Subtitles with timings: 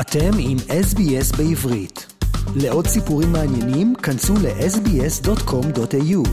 [0.00, 2.06] אתם עם SBS בעברית.
[2.62, 6.28] לעוד סיפורים מעניינים, כנסו ל-sbs.com.au.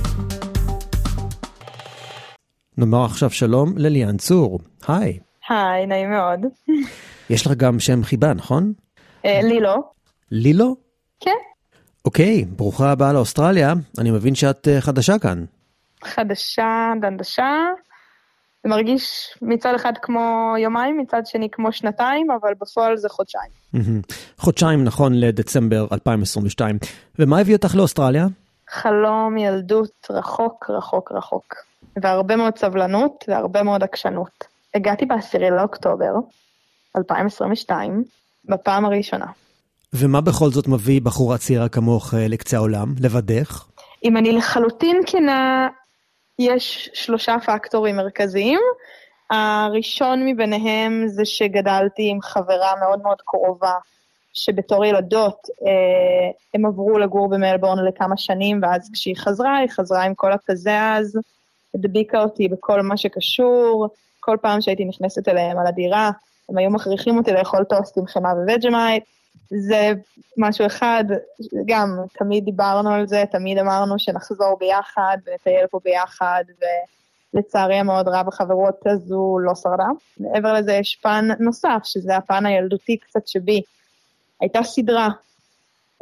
[2.78, 4.60] נאמר עכשיו שלום לליאן צור.
[4.88, 5.20] היי.
[5.50, 6.40] היי, נעים מאוד.
[7.30, 8.74] יש לך גם שם חיבה, נכון?
[9.26, 9.76] אה, לי לא.
[10.32, 10.72] לי לא?
[11.20, 11.38] כן.
[12.06, 13.74] אוקיי, ברוכה הבאה לאוסטרליה.
[14.00, 15.46] אני מבין שאת אה, חדשה כאן.
[16.04, 17.66] חדשה, דנדשה.
[18.66, 23.52] זה מרגיש מצד אחד כמו יומיים, מצד שני כמו שנתיים, אבל בפועל זה חודשיים.
[24.38, 26.78] חודשיים נכון לדצמבר 2022.
[27.20, 28.28] ומה הביא אותך לאוסטרליה?
[28.70, 31.56] חלום ילדות רחוק, רחוק, רחוק.
[32.02, 34.44] והרבה מאוד סבלנות והרבה מאוד עקשנות.
[34.76, 36.14] הגעתי בעשירי לאוקטובר
[36.98, 38.04] 2022,
[38.46, 39.26] בפעם הראשונה.
[39.94, 42.94] ומה בכל זאת מביא בחורה צעירה כמוך אה, לקצה העולם?
[43.00, 43.66] לבדך?
[44.04, 45.68] אם אני לחלוטין כנה,
[46.40, 48.60] יש שלושה פקטורים מרכזיים.
[49.30, 53.74] הראשון מביניהם זה שגדלתי עם חברה מאוד מאוד קרובה,
[54.34, 60.16] שבתור ילדות אה, הם עברו לגור במלבורן לכמה שנים, ואז כשהיא חזרה, היא חזרה עם
[60.16, 61.20] כל הכזה אז,
[61.76, 63.88] הדביקה אותי בכל מה שקשור,
[64.20, 66.12] כל פעם שהייתי נכנסת אליהם על הדירה,
[66.50, 69.04] הם היו מכריחים אותי לאכול טוסט עם חמאה ו Vegemite.
[69.50, 69.94] זה
[70.38, 71.04] משהו אחד,
[71.66, 76.44] גם תמיד דיברנו על זה, תמיד אמרנו שנחזור ביחד ונטייל פה ביחד,
[77.34, 79.88] ולצערי המאוד רב החברות הזו לא שרדה.
[80.20, 83.62] מעבר לזה יש פן נוסף, שזה הפן הילדותי קצת שבי.
[84.42, 85.10] הייתה סדרה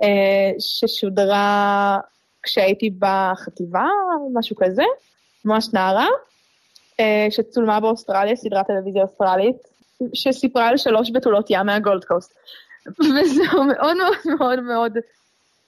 [0.04, 2.00] אה, ששודרה
[2.44, 3.86] כשהייתי בחטיבה,
[4.34, 4.84] משהו כזה,
[5.46, 6.08] ממש נערה,
[7.00, 9.56] אה, שצולמה באוסטרליה, סדרת טלוויזיה אוסטרלית,
[10.14, 12.34] שסיפרה על שלוש בתולות ים מהגולד קוסט.
[13.00, 14.98] וזהו מאוד מאוד מאוד מאוד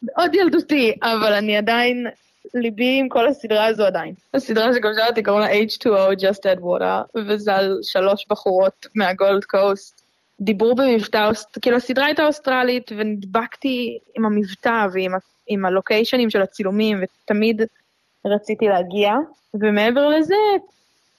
[0.03, 2.08] מאוד ילדותי, אבל אני עדיין,
[2.53, 4.13] ליבי עם כל הסדרה הזו עדיין.
[4.33, 10.02] הסדרה שגם שאלתי קוראים לה H2O, Just Add Water, וזה על שלוש בחורות מהגולד קוסט.
[10.41, 11.30] דיברו במבטא,
[11.61, 17.61] כאילו הסדרה הייתה אוסטרלית, ונדבקתי עם המבטא ועם ה- עם הלוקיישנים של הצילומים, ותמיד
[18.26, 19.14] רציתי להגיע.
[19.53, 20.36] ומעבר לזה,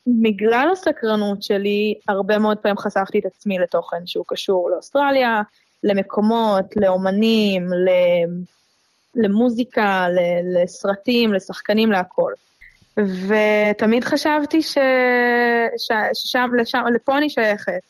[0.06, 5.42] בגלל הסקרנות שלי, הרבה מאוד פעמים חשפתי את עצמי לתוכן שהוא קשור לאוסטרליה,
[5.84, 7.68] למקומות, לאומנים,
[9.14, 10.06] למוזיקה,
[10.54, 12.32] לסרטים, לשחקנים, להכל.
[12.96, 14.78] ותמיד חשבתי ש...
[15.78, 15.92] ש...
[16.14, 17.80] ששם, לשם, לפה אני שייכת,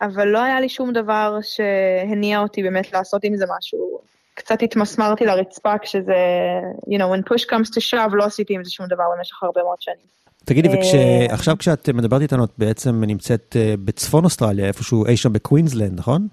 [0.00, 4.00] אבל לא היה לי שום דבר שהניע אותי באמת לעשות עם זה משהו.
[4.34, 6.14] קצת התמסמרתי לרצפה כשזה,
[6.86, 9.62] you know, when push comes to shove, לא עשיתי עם זה שום דבר במשך הרבה
[9.62, 10.18] מאוד שנים.
[10.44, 15.32] תגידי, אה, ועכשיו כשאת מדברת איתנו, את בעצם נמצאת אה, בצפון אוסטרליה, איפשהו אי שם
[15.32, 16.28] בקווינסלנד, נכון?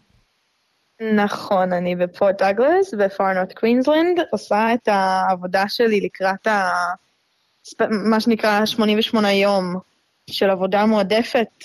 [1.02, 6.70] נכון, אני בפורט דאגלס, ב Far North Queensland, עושה את העבודה שלי לקראת ה...
[7.90, 9.76] מה שנקרא 88 יום
[10.30, 11.64] של עבודה מועדפת,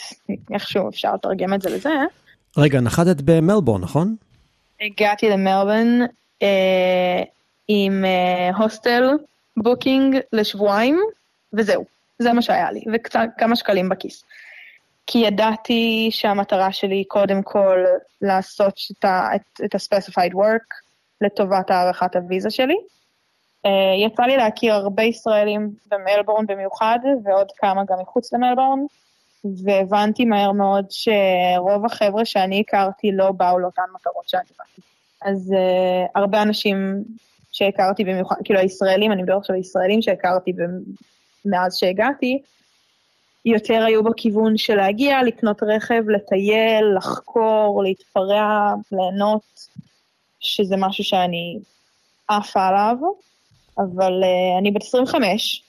[0.52, 1.90] איכשהו אפשר לתרגם את זה לזה.
[2.56, 4.16] רגע, נחתת במלבורן, נכון?
[4.80, 6.00] הגעתי למלבורן
[6.42, 7.22] אה,
[7.68, 9.10] עם אה, הוסטל
[9.56, 11.00] booking לשבועיים,
[11.52, 11.84] וזהו,
[12.18, 14.24] זה מה שהיה לי, וקצת כמה שקלים בכיס.
[15.06, 17.84] כי ידעתי שהמטרה שלי היא קודם כל
[18.22, 20.74] לעשות את ה- את- את ה-specified work
[21.20, 22.76] לטובת הארכת הוויזה שלי.
[23.66, 23.70] אה,
[24.06, 28.78] יצא לי להכיר הרבה ישראלים במלבורן במיוחד, ועוד כמה גם מחוץ למלבורן,
[29.64, 34.80] והבנתי מהר מאוד שרוב החבר'ה שאני הכרתי לא באו לאותן מטרות שאני באתי.
[35.22, 37.04] אז uh, הרבה אנשים
[37.52, 40.52] שהכרתי במיוחד, כאילו הישראלים, אני מדברת עכשיו על ישראלים שהכרתי
[41.44, 42.42] מאז שהגעתי,
[43.44, 49.68] יותר היו בכיוון של להגיע, לקנות רכב, לטייל, לחקור, להתפרע, ליהנות,
[50.40, 51.58] שזה משהו שאני
[52.28, 52.96] עפה עליו,
[53.78, 55.62] אבל uh, אני בת 25,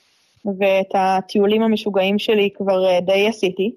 [0.46, 3.72] ואת הטיולים המשוגעים שלי כבר uh, די עשיתי.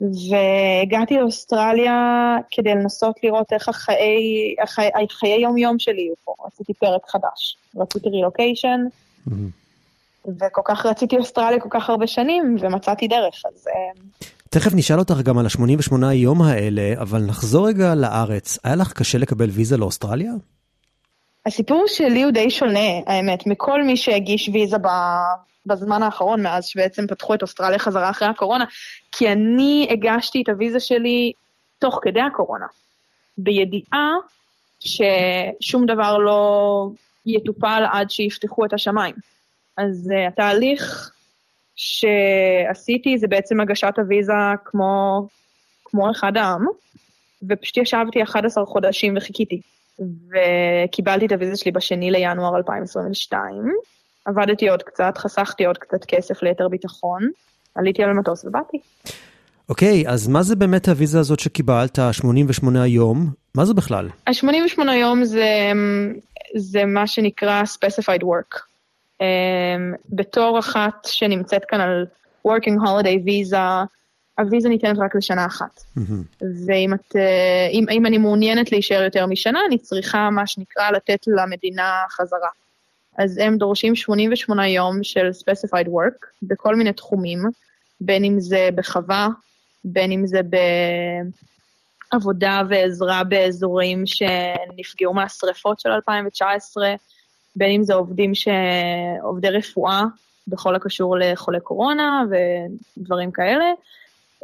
[0.00, 6.34] והגעתי לאוסטרליה כדי לנסות לראות איך החיי, החיי, החיי יום-יום שלי יהיו פה.
[6.46, 8.80] רציתי פרק חדש, רציתי רילוקיישן,
[10.26, 14.02] וכל כך רציתי אוסטרליה כל כך הרבה שנים, ומצאתי דרך, אז אה,
[14.50, 18.58] תכף נשאל אותך גם על ה-88 יום האלה, אבל נחזור רגע לארץ.
[18.64, 20.32] היה לך קשה לקבל ויזה לאוסטרליה?
[21.46, 24.88] הסיפור שלי הוא די שונה, האמת, מכל מי שהגיש ויזה ב...
[25.66, 28.64] בזמן האחרון, מאז שבעצם פתחו את אוסטרליה חזרה אחרי הקורונה,
[29.12, 31.32] כי אני הגשתי את הוויזה שלי
[31.78, 32.66] תוך כדי הקורונה,
[33.38, 34.10] בידיעה
[34.80, 36.88] ששום דבר לא
[37.26, 39.14] יטופל עד שיפתחו את השמיים.
[39.76, 41.12] אז uh, התהליך
[41.76, 44.32] שעשיתי זה בעצם הגשת הוויזה
[44.64, 45.26] כמו,
[45.84, 46.66] כמו אחד העם,
[47.48, 49.60] ופשוט ישבתי 11 חודשים וחיכיתי.
[49.98, 53.72] וקיבלתי את הוויזה שלי בשני לינואר 2022.
[54.24, 57.30] עבדתי עוד קצת, חסכתי עוד קצת כסף ליתר ביטחון,
[57.74, 58.78] עליתי על המטוס ובאתי.
[59.68, 63.30] אוקיי, אז מה זה באמת הוויזה הזאת שקיבלת, 88 יום?
[63.54, 64.08] מה זה בכלל?
[64.26, 65.72] ה-88 יום זה,
[66.56, 68.71] זה מה שנקרא specified work.
[69.22, 72.06] Um, בתור אחת שנמצאת כאן על
[72.48, 73.86] working holiday visa,
[74.38, 75.80] הוויזה ניתנת רק לשנה אחת.
[75.98, 76.44] Mm-hmm.
[76.66, 81.24] ואם את, אה, אם, אם אני מעוניינת להישאר יותר משנה, אני צריכה מה שנקרא לתת
[81.26, 82.48] למדינה חזרה.
[83.18, 87.42] אז הם דורשים 88 יום של specified work בכל מיני תחומים,
[88.00, 89.28] בין אם זה בחווה,
[89.84, 90.40] בין אם זה
[92.12, 96.94] בעבודה ועזרה באזורים שנפגעו מהשרפות של 2019,
[97.56, 98.48] בין אם זה עובדים ש...
[99.22, 100.02] עובדי רפואה
[100.48, 102.24] בכל הקשור לחולי קורונה
[102.96, 103.72] ודברים כאלה.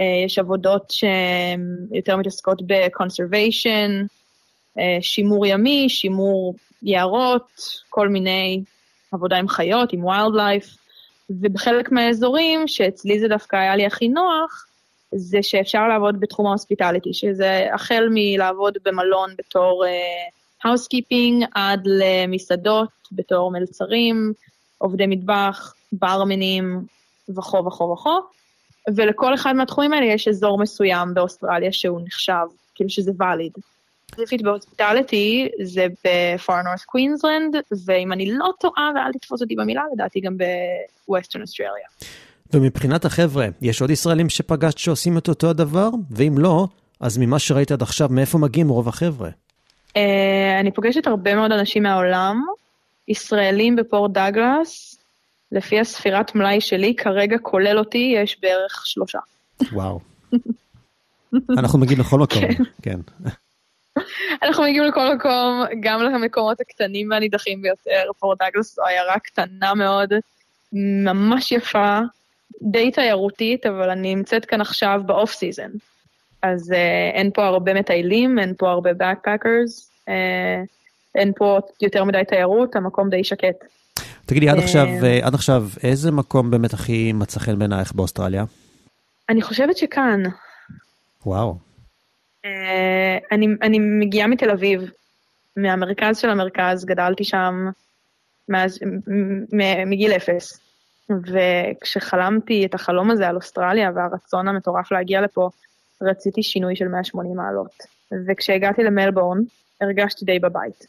[0.00, 4.06] אה, יש עבודות שהן יותר מתעסקות ב-conservation,
[4.78, 8.62] אה, שימור ימי, שימור יערות, כל מיני
[9.12, 10.78] עבודה עם חיות, עם wildlife,
[11.30, 14.66] ובחלק מהאזורים, שאצלי זה דווקא היה לי הכי נוח,
[15.14, 19.84] זה שאפשר לעבוד בתחום ה hospitality, שזה החל מלעבוד במלון בתור
[20.64, 24.32] housekeeping, עד למסעדות בתור מלצרים,
[24.78, 26.84] עובדי מטבח, ברמנים
[27.36, 28.20] וכו' וכו' וכו'.
[28.96, 33.52] ולכל אחד מהתחומים האלה יש אזור מסוים באוסטרליה שהוא נחשב, כאילו שזה valid.
[34.10, 37.56] ספציפית ב hospitality זה ב Far North Queensland,
[37.86, 40.36] ואם אני לא טועה, ואל תתפוס אותי במילה, לדעתי גם
[41.08, 41.88] ב Western Australia.
[42.52, 45.88] ומבחינת החבר'ה, יש עוד ישראלים שפגשת שעושים את אותו הדבר?
[46.10, 46.66] ואם לא,
[47.00, 49.30] אז ממה שראית עד עכשיו, מאיפה מגיעים רוב החבר'ה?
[49.88, 52.42] Uh, אני פוגשת הרבה מאוד אנשים מהעולם,
[53.08, 54.98] ישראלים בפורט דאגלס,
[55.52, 59.18] לפי הספירת מלאי שלי, כרגע כולל אותי, יש בערך שלושה.
[59.72, 60.00] וואו.
[61.58, 62.42] אנחנו מגיעים לכל מקום,
[62.82, 63.00] כן.
[64.42, 68.10] אנחנו מגיעים לכל מקום, גם למקומות הקטנים והנידחים ביותר.
[68.18, 70.12] פורט דאגלס זו עיירה קטנה מאוד,
[70.72, 71.98] ממש יפה,
[72.62, 75.70] די תיירותית, אבל אני נמצאת כאן עכשיו ב off season.
[76.42, 76.74] אז uh,
[77.14, 80.10] אין פה הרבה מטיילים, אין פה הרבה backpackers, uh,
[81.14, 83.64] אין פה יותר מדי תיירות, המקום די שקט.
[84.26, 88.44] תגידי, עד עכשיו, uh, עד עכשיו, איזה מקום באמת הכי מצא חן בעינייך באוסטרליה?
[89.28, 90.22] אני חושבת שכאן.
[91.26, 91.56] וואו.
[93.32, 94.90] אני, אני מגיעה מתל אביב,
[95.56, 97.70] מהמרכז של המרכז, גדלתי שם
[98.48, 98.78] מאז,
[99.86, 100.60] מגיל אפס.
[101.10, 105.50] וכשחלמתי את החלום הזה על אוסטרליה והרצון המטורף להגיע לפה,
[106.02, 107.72] רציתי שינוי של 180 מעלות.
[108.26, 109.38] וכשהגעתי למלבורן,
[109.80, 110.86] הרגשתי די בבית.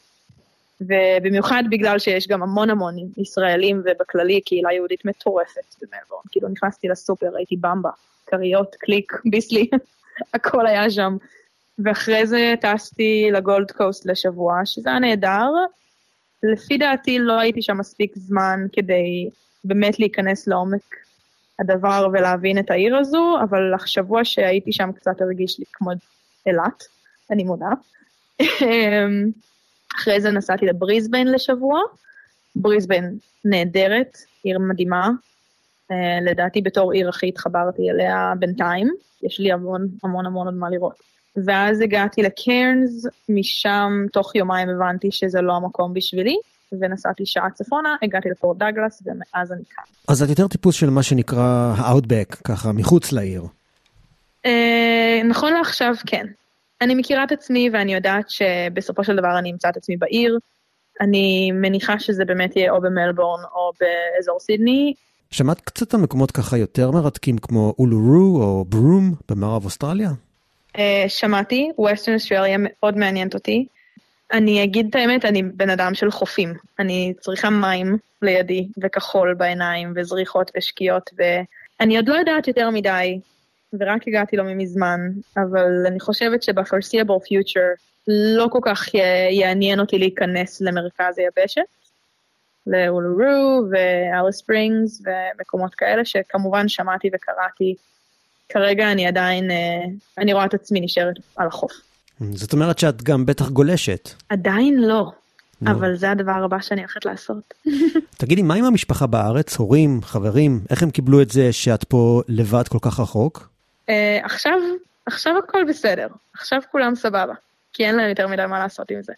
[0.81, 6.21] ובמיוחד בגלל שיש גם המון המון ישראלים ובכללי קהילה יהודית מטורפת במלבורן.
[6.31, 7.89] כאילו נכנסתי לסופר, ראיתי במבה,
[8.27, 9.69] כריות, קליק, ביסלי,
[10.33, 11.17] הכל היה שם.
[11.79, 15.49] ואחרי זה טסתי לגולד קוסט לשבוע, שזה היה נהדר.
[16.43, 19.29] לפי דעתי לא הייתי שם מספיק זמן כדי
[19.63, 20.95] באמת להיכנס לעומק
[21.59, 25.91] הדבר ולהבין את העיר הזו, אבל השבוע שהייתי שם קצת הרגיש לי כמו
[26.47, 26.83] אילת,
[27.31, 27.69] אני מודה.
[29.99, 31.79] אחרי זה נסעתי לבריסביין לשבוע,
[32.55, 35.09] בריסביין נהדרת, עיר מדהימה,
[35.91, 38.89] uh, לדעתי בתור עיר הכי התחברתי אליה בינתיים,
[39.23, 41.09] יש לי המון המון המון עוד מה לראות.
[41.45, 46.37] ואז הגעתי לקרנס, משם תוך יומיים הבנתי שזה לא המקום בשבילי,
[46.81, 49.83] ונסעתי שעה צפונה, הגעתי לפורט דאגלס, ומאז אני כאן.
[50.07, 53.43] אז את יותר טיפוס של מה שנקרא האוטבק, ככה, מחוץ לעיר.
[54.45, 56.25] אה, נכון לעכשיו, כן.
[56.81, 60.39] אני מכירה את עצמי ואני יודעת שבסופו של דבר אני אמצא את עצמי בעיר.
[61.01, 64.93] אני מניחה שזה באמת יהיה או במלבורן או באזור סידני.
[65.31, 70.09] שמעת קצת על מקומות ככה יותר מרתקים כמו אולורו או ברום במערב אוסטרליה?
[70.77, 73.65] Uh, שמעתי, ווסטרן אוסטרליה מאוד מעניינת אותי.
[74.31, 76.53] אני אגיד את האמת, אני בן אדם של חופים.
[76.79, 83.19] אני צריכה מים לידי, וכחול בעיניים, וזריחות ושקיעות, ואני עוד לא יודעת יותר מדי,
[83.73, 84.99] ורק הגעתי לא מזמן,
[85.37, 88.93] אבל אני חושבת שב-foreseeable future לא כל כך
[89.31, 91.61] יעניין אותי להיכנס למרכז היבשת,
[92.67, 97.75] לאולורו ואליס ספרינגס ומקומות כאלה, שכמובן שמעתי וקראתי.
[98.49, 99.85] כרגע אני עדיין, אה,
[100.17, 101.71] אני רואה את עצמי נשארת על החוף.
[102.31, 104.09] זאת אומרת שאת גם בטח גולשת.
[104.29, 105.11] עדיין לא.
[105.67, 107.53] אבל זה הדבר הבא שאני הולכת לעשות.
[108.17, 109.55] תגידי, מה עם המשפחה בארץ?
[109.55, 113.49] הורים, חברים, איך הם קיבלו את זה שאת פה לבד כל כך רחוק?
[113.87, 113.91] Uh,
[114.23, 114.59] עכשיו,
[115.05, 117.33] עכשיו הכל בסדר, עכשיו כולם סבבה,
[117.73, 119.13] כי אין להם יותר מדי מה לעשות עם זה.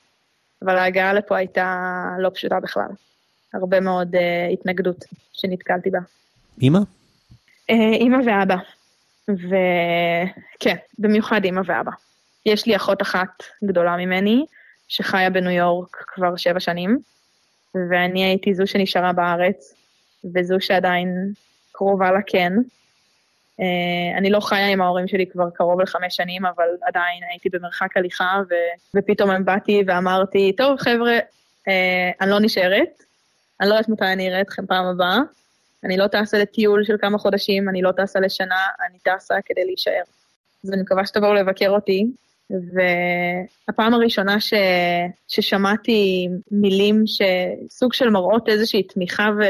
[0.62, 2.90] אבל ההגעה לפה הייתה לא פשוטה בכלל.
[3.54, 6.00] הרבה מאוד uh, התנגדות שנתקלתי בה.
[6.62, 6.80] אימא?
[6.80, 8.56] Uh, אימא ואבא.
[9.28, 11.92] וכן, במיוחד אימא ואבא.
[12.46, 14.46] יש לי אחות אחת גדולה ממני,
[14.88, 17.00] שחיה בניו יורק כבר שבע שנים,
[17.76, 19.74] ואני הייתי זו שנשארה בארץ,
[20.34, 21.34] וזו שעדיין
[21.72, 22.54] קרובה לה כן.
[23.60, 27.98] Uh, אני לא חיה עם ההורים שלי כבר קרוב לחמש שנים, אבל עדיין הייתי במרחק
[27.98, 28.54] הליכה, ו,
[28.96, 31.72] ופתאום הם באתי ואמרתי, טוב חבר'ה, uh,
[32.22, 33.04] אני לא נשארת,
[33.62, 35.18] אני לא יודעת מתי אני אראה אתכם פעם הבאה,
[35.84, 40.04] אני לא טסה לטיול של כמה חודשים, אני לא טסה לשנה, אני טסה כדי להישאר.
[40.64, 42.06] אז אני מקווה שתבואו לבקר אותי,
[42.74, 44.54] והפעם הראשונה ש...
[45.28, 49.44] ששמעתי מילים שסוג של מראות איזושהי תמיכה ו...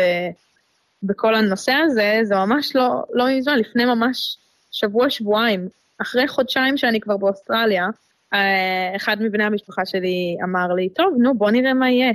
[1.03, 4.37] בכל הנושא הזה, זה ממש לא, לא מזמן, לפני ממש
[4.71, 5.67] שבוע-שבועיים,
[6.01, 7.87] אחרי חודשיים שאני כבר באוסטרליה,
[8.33, 12.13] אה, אחד מבני המשפחה שלי אמר לי, טוב, נו, בוא נראה מה יהיה.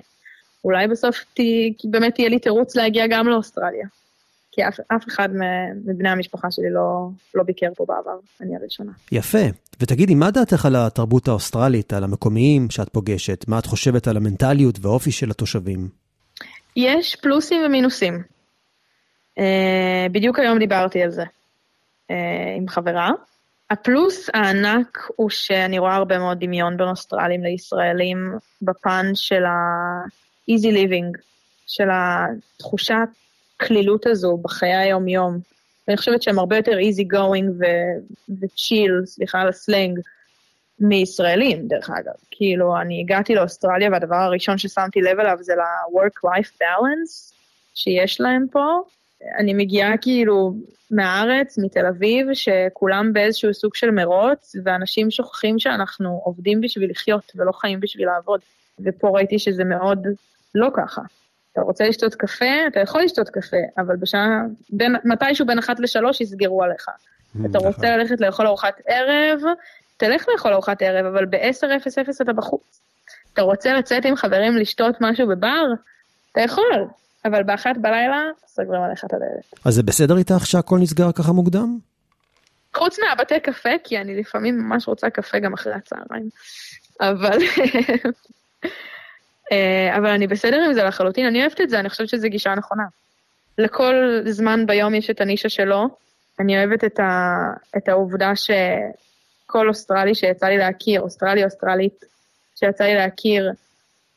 [0.65, 1.41] אולי בסוף ת...
[1.85, 3.87] באמת תהיה לי תירוץ להגיע גם לאוסטרליה.
[4.57, 5.29] כי אף, אף אחד
[5.85, 8.93] מבני המשפחה שלי לא, לא ביקר פה בעבר, אני הראשונה.
[9.13, 9.39] יפה.
[9.81, 13.45] ותגידי, מה דעתך על התרבות האוסטרלית, על המקומיים שאת פוגשת?
[13.49, 15.89] מה את חושבת על המנטליות והאופי של התושבים?
[16.77, 18.23] יש פלוסים ומינוסים.
[19.39, 19.43] Uh,
[20.13, 22.13] בדיוק היום דיברתי על זה uh,
[22.57, 23.11] עם חברה.
[23.71, 28.33] הפלוס הענק הוא שאני רואה הרבה מאוד דמיון בין אוסטרלים לישראלים
[28.63, 31.19] בפן של ה-easy living,
[31.67, 33.09] של התחושת
[33.57, 35.39] הקלילות הזו בחיי היום-יום.
[35.89, 37.65] ואני חושבת שהם הרבה יותר easy going
[38.29, 40.01] ו-chill, סליחה על הסלנג,
[40.81, 42.13] מישראלים, דרך אגב.
[42.31, 47.35] כאילו, אני הגעתי לאוסטרליה והדבר הראשון ששמתי לב אליו זה ל-work-life balance
[47.75, 48.81] שיש להם פה.
[49.39, 50.55] אני מגיעה כאילו
[50.91, 57.53] מהארץ, מתל אביב, שכולם באיזשהו סוג של מרוץ, ואנשים שוכחים שאנחנו עובדים בשביל לחיות ולא
[57.53, 58.41] חיים בשביל לעבוד.
[58.85, 60.07] ופה ראיתי שזה מאוד
[60.55, 61.03] לא ככה.
[61.57, 66.21] אתה רוצה לשתות קפה, אתה יכול לשתות קפה, אבל בשעה, בין, מתישהו בין אחת לשלוש
[66.21, 66.89] יסגרו עליך.
[66.89, 67.99] Mm, אתה רוצה נכון.
[67.99, 69.41] ללכת לאכול ארוחת ערב,
[69.97, 72.81] תלך לאכול ארוחת ערב, אבל ב-10:00 אתה בחוץ.
[73.33, 75.65] אתה רוצה לצאת עם חברים לשתות משהו בבר?
[76.33, 76.87] אתה יכול,
[77.25, 79.65] אבל באחת בלילה סגרים עליך את הדלת.
[79.65, 81.79] אז זה בסדר איתך שהכל נסגר ככה מוקדם?
[82.75, 86.29] חוץ מהבתי קפה, כי אני לפעמים ממש רוצה קפה גם אחרי הצהריים.
[87.01, 87.39] אבל
[89.97, 92.85] אבל אני בסדר עם זה לחלוטין, אני אוהבת את זה, אני חושבת שזו גישה נכונה.
[93.59, 95.89] לכל זמן ביום יש את הנישה שלו.
[96.41, 97.37] אני אוהבת את, ה,
[97.77, 102.05] את העובדה שכל אוסטרלי שיצא לי להכיר, אוסטרלי אוסטרלית
[102.57, 103.53] שיצא לי להכיר,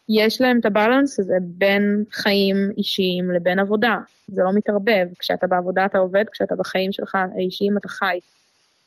[0.09, 3.97] יש להם את הבלנס הזה בין חיים אישיים לבין עבודה.
[4.27, 5.07] זה לא מתערבב.
[5.19, 8.19] כשאתה בעבודה אתה עובד, כשאתה בחיים שלך האישיים אתה חי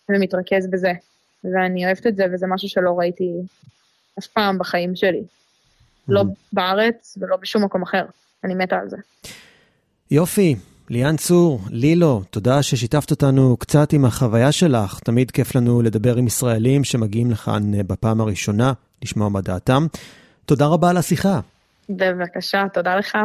[0.09, 0.93] ומתרכז בזה.
[1.45, 3.31] ואני אוהבת את זה, וזה משהו שלא ראיתי
[4.19, 5.23] אף פעם בחיים שלי.
[6.09, 6.49] לא mm-hmm.
[6.53, 8.05] בארץ ולא בשום מקום אחר.
[8.45, 8.97] אני מתה על זה.
[10.11, 10.57] יופי.
[10.91, 15.01] ליאן צור, לילו, תודה ששיתפת אותנו קצת עם החוויה שלך.
[15.01, 19.87] תמיד כיף לנו לדבר עם ישראלים שמגיעים לכאן אה, בפעם הראשונה, לשמוע מה דעתם.
[20.47, 21.41] תודה רבה על השיחה.
[21.89, 23.19] בבקשה, תודה לך.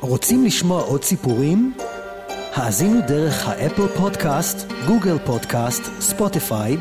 [0.00, 1.74] רוצים לשמוע עוד סיפורים?
[2.54, 6.76] האזינו דרך האפל פודקאסט, גוגל פודקאסט, ספוטיפיי,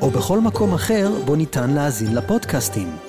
[0.00, 3.07] או בכל מקום אחר בו ניתן להאזין לפודקאסטים.